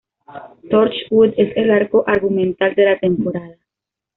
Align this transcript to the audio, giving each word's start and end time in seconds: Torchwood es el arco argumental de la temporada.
Torchwood 0.71 1.35
es 1.37 1.55
el 1.55 1.69
arco 1.69 2.03
argumental 2.07 2.73
de 2.73 2.85
la 2.85 2.97
temporada. 2.97 3.57